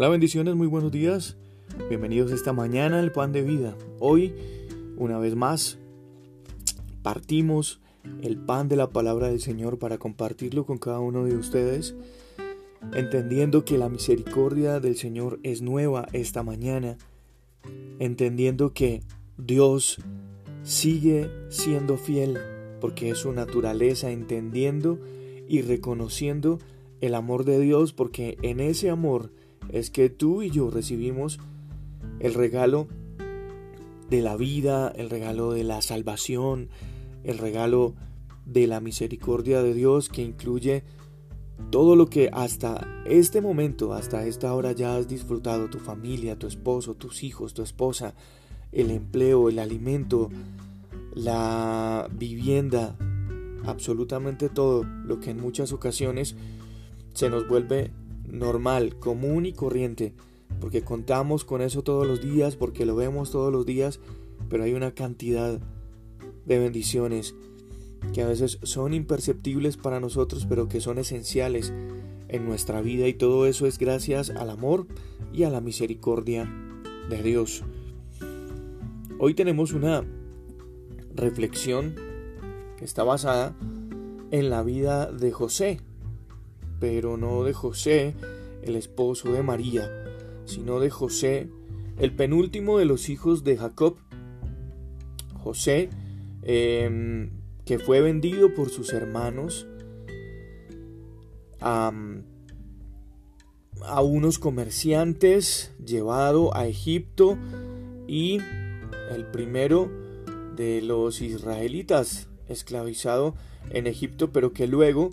[0.00, 1.36] Hola bendiciones, muy buenos días.
[1.90, 3.76] Bienvenidos esta mañana al pan de vida.
[3.98, 4.32] Hoy,
[4.96, 5.78] una vez más,
[7.02, 7.82] partimos
[8.22, 11.94] el pan de la palabra del Señor para compartirlo con cada uno de ustedes,
[12.94, 16.96] entendiendo que la misericordia del Señor es nueva esta mañana,
[17.98, 19.02] entendiendo que
[19.36, 19.98] Dios
[20.62, 22.38] sigue siendo fiel
[22.80, 24.98] porque es su naturaleza, entendiendo
[25.46, 26.58] y reconociendo
[27.02, 29.30] el amor de Dios, porque en ese amor
[29.72, 31.38] es que tú y yo recibimos
[32.20, 32.88] el regalo
[34.08, 36.68] de la vida, el regalo de la salvación,
[37.24, 37.94] el regalo
[38.44, 40.82] de la misericordia de Dios que incluye
[41.70, 46.46] todo lo que hasta este momento, hasta esta hora ya has disfrutado, tu familia, tu
[46.46, 48.14] esposo, tus hijos, tu esposa,
[48.72, 50.30] el empleo, el alimento,
[51.14, 52.96] la vivienda,
[53.64, 56.34] absolutamente todo lo que en muchas ocasiones
[57.14, 57.92] se nos vuelve
[58.30, 60.14] normal, común y corriente,
[60.60, 64.00] porque contamos con eso todos los días, porque lo vemos todos los días,
[64.48, 65.60] pero hay una cantidad
[66.46, 67.34] de bendiciones
[68.12, 71.72] que a veces son imperceptibles para nosotros, pero que son esenciales
[72.28, 74.86] en nuestra vida y todo eso es gracias al amor
[75.32, 76.50] y a la misericordia
[77.08, 77.62] de Dios.
[79.18, 80.04] Hoy tenemos una
[81.14, 81.94] reflexión
[82.78, 83.54] que está basada
[84.30, 85.80] en la vida de José,
[86.80, 88.14] pero no de José,
[88.62, 89.88] el esposo de María,
[90.46, 91.48] sino de José,
[91.98, 93.96] el penúltimo de los hijos de Jacob.
[95.34, 95.90] José,
[96.42, 97.30] em,
[97.64, 99.66] que fue vendido por sus hermanos
[101.60, 101.92] a,
[103.82, 107.38] a unos comerciantes, llevado a Egipto
[108.08, 108.38] y
[109.10, 109.90] el primero
[110.56, 113.34] de los israelitas esclavizado
[113.70, 115.10] en Egipto, pero que luego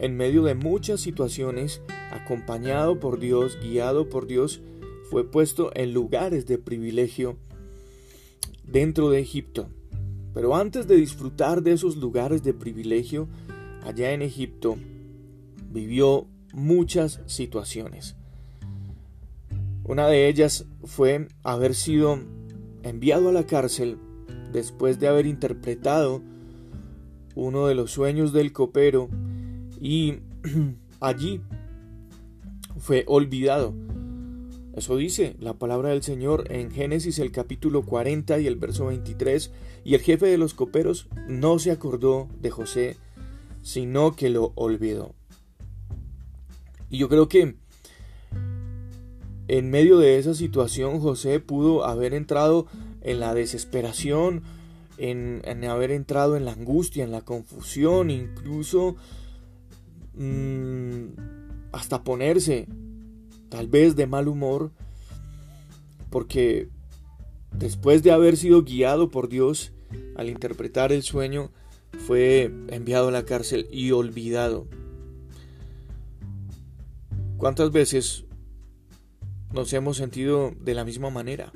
[0.00, 4.62] en medio de muchas situaciones, acompañado por Dios, guiado por Dios,
[5.10, 7.36] fue puesto en lugares de privilegio
[8.64, 9.68] dentro de Egipto.
[10.32, 13.28] Pero antes de disfrutar de esos lugares de privilegio,
[13.82, 14.78] allá en Egipto,
[15.70, 18.16] vivió muchas situaciones.
[19.84, 22.20] Una de ellas fue haber sido
[22.84, 23.98] enviado a la cárcel
[24.50, 26.22] después de haber interpretado
[27.34, 29.10] uno de los sueños del copero
[29.80, 30.18] y
[31.00, 31.40] allí
[32.78, 33.74] fue olvidado.
[34.74, 39.50] Eso dice la palabra del Señor en Génesis el capítulo 40 y el verso 23,
[39.84, 42.96] y el jefe de los coperos no se acordó de José,
[43.62, 45.14] sino que lo olvidó.
[46.88, 47.56] Y yo creo que
[49.48, 52.66] en medio de esa situación José pudo haber entrado
[53.00, 54.42] en la desesperación,
[54.98, 58.96] en, en haber entrado en la angustia, en la confusión, incluso
[61.72, 62.66] hasta ponerse
[63.48, 64.72] tal vez de mal humor,
[66.10, 66.68] porque
[67.52, 69.72] después de haber sido guiado por Dios
[70.16, 71.50] al interpretar el sueño,
[72.06, 74.66] fue enviado a la cárcel y olvidado.
[77.36, 78.24] ¿Cuántas veces
[79.52, 81.52] nos hemos sentido de la misma manera?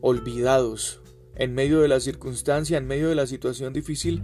[0.00, 1.00] Olvidados.
[1.36, 4.22] En medio de la circunstancia, en medio de la situación difícil,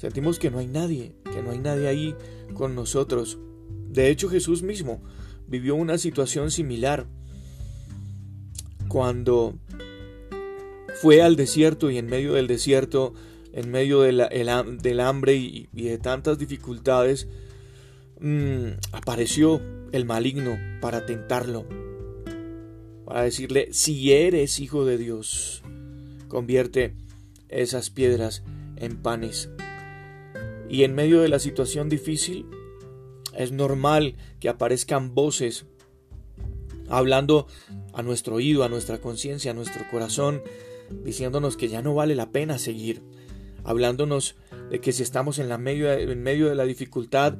[0.00, 2.14] sentimos que no hay nadie, que no hay nadie ahí
[2.54, 3.38] con nosotros.
[3.90, 5.02] De hecho, Jesús mismo
[5.46, 7.06] vivió una situación similar
[8.88, 9.58] cuando
[11.02, 13.12] fue al desierto y en medio del desierto,
[13.52, 17.28] en medio del hambre y, de tantas dificultades,
[18.20, 19.60] mm, apareció
[19.92, 21.66] el maligno para tentarlo,
[23.04, 25.62] para decirle, si eres hijo de Dios,
[26.28, 26.94] convierte
[27.50, 28.42] esas piedras
[28.76, 29.50] en panes.
[30.70, 32.46] Y en medio de la situación difícil,
[33.36, 35.66] es normal que aparezcan voces
[36.88, 37.48] hablando
[37.92, 40.42] a nuestro oído, a nuestra conciencia, a nuestro corazón,
[41.04, 43.02] diciéndonos que ya no vale la pena seguir,
[43.64, 44.36] hablándonos
[44.70, 47.36] de que si estamos en, la medio, en medio de la dificultad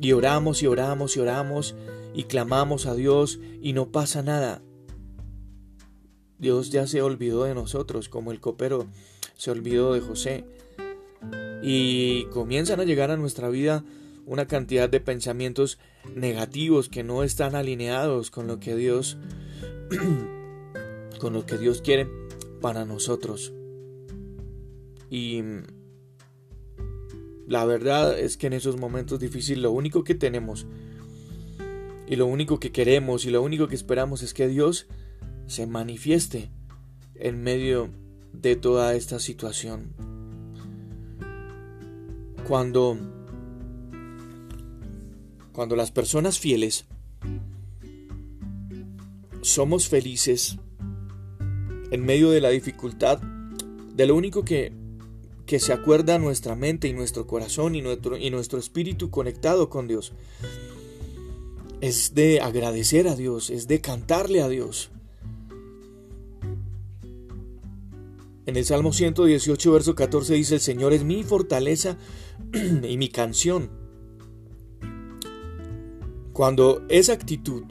[0.00, 1.74] y oramos y oramos y oramos
[2.14, 4.62] y clamamos a Dios y no pasa nada,
[6.38, 8.86] Dios ya se olvidó de nosotros, como el copero
[9.36, 10.44] se olvidó de José
[11.62, 13.84] y comienzan a llegar a nuestra vida
[14.26, 15.78] una cantidad de pensamientos
[16.14, 19.18] negativos que no están alineados con lo que Dios
[21.20, 22.08] con lo que Dios quiere
[22.60, 23.52] para nosotros.
[25.10, 25.42] Y
[27.46, 30.66] la verdad es que en esos momentos difíciles lo único que tenemos
[32.06, 34.86] y lo único que queremos y lo único que esperamos es que Dios
[35.46, 36.50] se manifieste
[37.16, 37.90] en medio
[38.32, 39.92] de toda esta situación
[42.50, 42.98] cuando
[45.52, 46.84] cuando las personas fieles
[49.40, 50.56] somos felices
[51.92, 54.72] en medio de la dificultad, de lo único que,
[55.46, 59.86] que se acuerda nuestra mente y nuestro corazón y nuestro, y nuestro espíritu conectado con
[59.86, 60.12] Dios,
[61.80, 64.90] es de agradecer a Dios, es de cantarle a Dios.
[68.46, 71.98] En el Salmo 118, verso 14 dice, el Señor es mi fortaleza
[72.82, 73.70] y mi canción.
[76.32, 77.64] Cuando esa actitud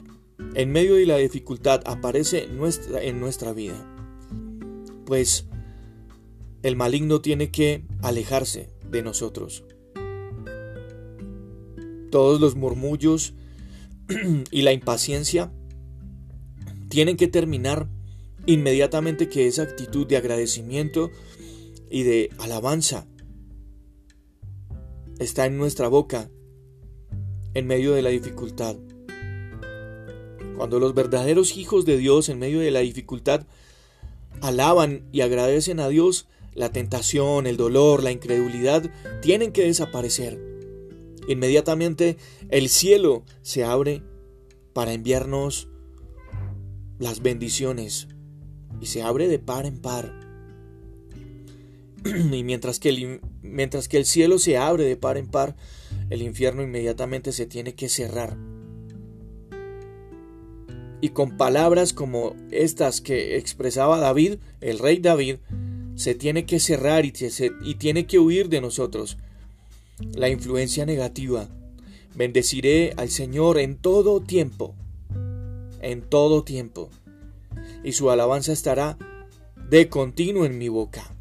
[0.54, 3.86] en medio de la dificultad aparece nuestra, en nuestra vida,
[5.06, 5.48] pues
[6.62, 9.64] el maligno tiene que alejarse de nosotros.
[12.10, 13.34] Todos los murmullos
[14.50, 15.52] y la impaciencia
[16.88, 17.88] tienen que terminar
[18.50, 21.10] inmediatamente que esa actitud de agradecimiento
[21.88, 23.06] y de alabanza
[25.20, 26.30] está en nuestra boca
[27.54, 28.76] en medio de la dificultad.
[30.56, 33.46] Cuando los verdaderos hijos de Dios en medio de la dificultad
[34.40, 38.90] alaban y agradecen a Dios, la tentación, el dolor, la incredulidad
[39.22, 40.40] tienen que desaparecer.
[41.28, 42.16] Inmediatamente
[42.48, 44.02] el cielo se abre
[44.72, 45.68] para enviarnos
[46.98, 48.08] las bendiciones
[48.80, 50.12] y se abre de par en par.
[52.04, 55.54] y mientras que, el, mientras que el cielo se abre de par en par,
[56.08, 58.36] el infierno inmediatamente se tiene que cerrar.
[61.02, 65.36] Y con palabras como estas que expresaba David, el rey David,
[65.96, 67.12] se tiene que cerrar y,
[67.64, 69.18] y tiene que huir de nosotros
[70.14, 71.48] la influencia negativa.
[72.14, 74.74] Bendeciré al Señor en todo tiempo,
[75.80, 76.90] en todo tiempo
[77.82, 78.96] y su alabanza estará
[79.68, 81.14] de continuo en mi boca.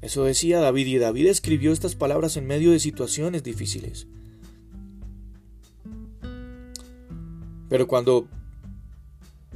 [0.00, 4.08] Eso decía David y David escribió estas palabras en medio de situaciones difíciles.
[7.68, 8.28] Pero cuando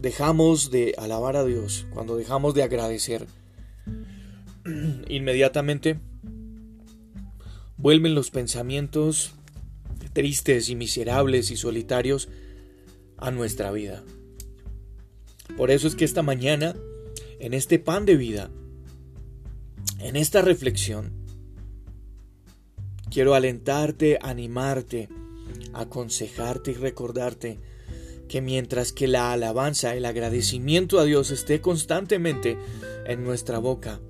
[0.00, 3.26] dejamos de alabar a Dios, cuando dejamos de agradecer,
[5.08, 5.98] inmediatamente
[7.76, 9.32] vuelven los pensamientos
[10.12, 12.28] tristes y miserables y solitarios
[13.18, 14.02] a nuestra vida.
[15.56, 16.74] Por eso es que esta mañana,
[17.40, 18.50] en este pan de vida,
[20.00, 21.12] en esta reflexión,
[23.10, 25.08] quiero alentarte, animarte,
[25.72, 27.58] aconsejarte y recordarte
[28.28, 32.58] que mientras que la alabanza, el agradecimiento a Dios esté constantemente
[33.06, 34.00] en nuestra boca,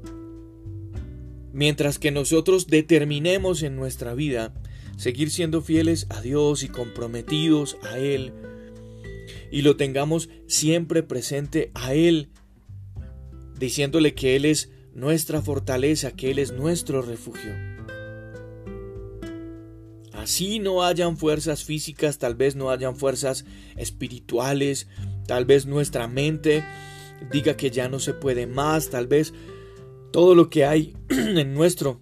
[1.53, 4.55] mientras que nosotros determinemos en nuestra vida
[4.97, 8.33] seguir siendo fieles a Dios y comprometidos a Él,
[9.51, 12.31] y lo tengamos siempre presente a Él,
[13.59, 17.53] diciéndole que Él es nuestra fortaleza, que Él es nuestro refugio.
[20.13, 23.45] Así no hayan fuerzas físicas, tal vez no hayan fuerzas
[23.77, 24.89] espirituales,
[25.27, 26.65] tal vez nuestra mente
[27.31, 29.33] diga que ya no se puede más, tal vez
[30.13, 32.01] todo lo que hay en nuestro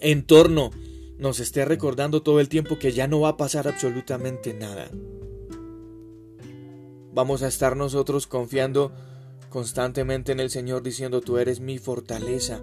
[0.00, 0.70] entorno
[1.18, 4.90] nos esté recordando todo el tiempo que ya no va a pasar absolutamente nada
[7.12, 8.92] vamos a estar nosotros confiando
[9.50, 12.62] constantemente en el Señor diciendo, tú eres mi fortaleza,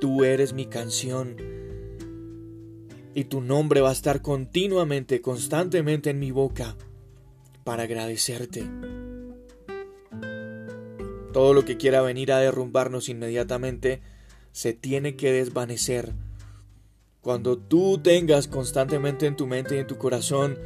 [0.00, 1.36] tú eres mi canción.
[3.14, 6.76] Y tu nombre va a estar continuamente, constantemente en mi boca
[7.64, 8.64] para agradecerte.
[11.32, 14.00] Todo lo que quiera venir a derrumbarnos inmediatamente
[14.52, 16.14] se tiene que desvanecer.
[17.20, 20.58] Cuando tú tengas constantemente en tu mente y en tu corazón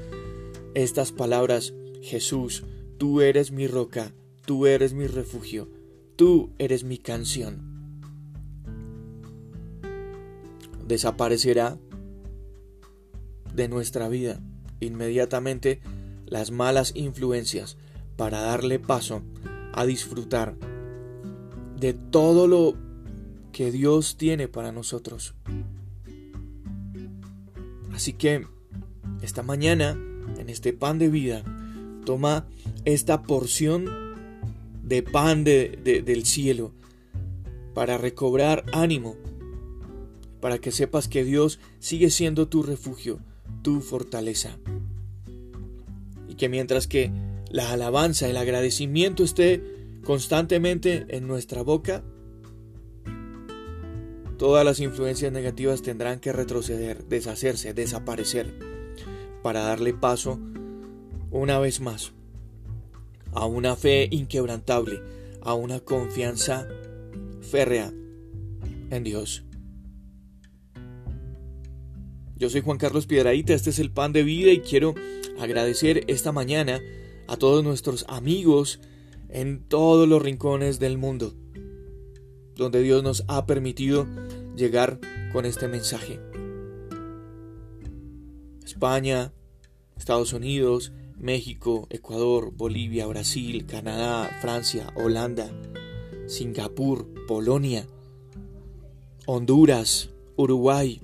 [0.75, 2.65] estas palabras, Jesús,
[2.99, 4.13] Tú eres mi roca,
[4.47, 5.69] tú eres mi refugio,
[6.17, 7.75] tú eres mi canción.
[10.87, 11.79] Desaparecerá
[13.55, 14.41] de nuestra vida
[14.81, 15.81] inmediatamente
[16.27, 17.77] las malas influencias
[18.17, 19.23] para darle paso
[19.73, 20.57] a disfrutar
[21.79, 22.75] de todo lo
[23.53, 25.35] que Dios tiene para nosotros.
[27.93, 28.47] Así que
[29.23, 29.97] esta mañana,
[30.39, 31.45] en este pan de vida,
[32.05, 32.47] toma
[32.85, 33.89] esta porción
[34.83, 36.73] de pan del cielo
[37.73, 39.17] para recobrar ánimo,
[40.41, 43.21] para que sepas que Dios sigue siendo tu refugio,
[43.63, 44.59] tu fortaleza.
[46.29, 47.11] Y que mientras que
[47.51, 49.63] la alabanza, el agradecimiento esté
[50.05, 52.05] constantemente en nuestra boca,
[54.37, 58.53] todas las influencias negativas tendrán que retroceder, deshacerse, desaparecer,
[59.43, 60.39] para darle paso
[61.31, 62.13] una vez más
[63.35, 65.01] a una fe inquebrantable,
[65.43, 66.69] a una confianza
[67.43, 67.93] férrea
[68.91, 69.45] en Dios.
[72.37, 74.95] Yo soy Juan Carlos Piedraíta, este es el pan de vida y quiero
[75.39, 76.81] agradecer esta mañana
[77.29, 78.81] a todos nuestros amigos
[79.29, 81.35] en todos los rincones del mundo,
[82.55, 84.07] donde Dios nos ha permitido
[84.57, 85.01] llegar
[85.33, 86.21] con este mensaje.
[88.65, 89.33] España,
[89.97, 90.93] Estados Unidos,
[91.25, 95.51] México, Ecuador, Bolivia, Brasil, Canadá, Francia, Holanda,
[96.27, 97.87] Singapur, Polonia,
[99.25, 101.01] Honduras, Uruguay,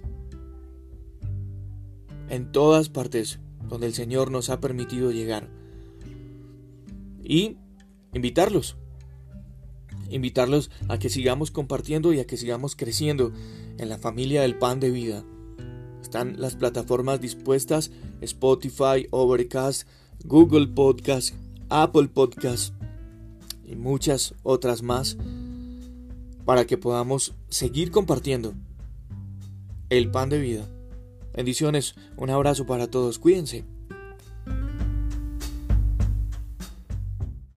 [2.29, 5.49] en todas partes donde el Señor nos ha permitido llegar.
[7.25, 7.57] Y
[8.13, 8.77] invitarlos,
[10.11, 13.33] invitarlos a que sigamos compartiendo y a que sigamos creciendo
[13.79, 15.25] en la familia del pan de vida.
[16.03, 19.89] Están las plataformas dispuestas, Spotify, Overcast,
[20.25, 21.35] Google Podcast,
[21.69, 22.75] Apple Podcast
[23.65, 25.17] y muchas otras más
[26.45, 28.55] para que podamos seguir compartiendo
[29.89, 30.69] el pan de vida.
[31.35, 33.65] Bendiciones, un abrazo para todos, cuídense.